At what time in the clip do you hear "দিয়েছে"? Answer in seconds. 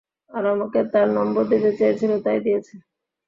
2.45-2.73